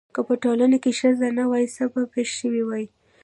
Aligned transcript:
که 0.15 0.21
په 0.27 0.33
ټولنه 0.43 0.77
کې 0.83 0.91
ښځه 0.99 1.27
نه 1.37 1.43
وای 1.49 1.65
څه 1.75 1.83
به 1.91 2.01
پېښ 2.13 2.29
شوي 2.39 2.63
واي؟ 2.65 2.85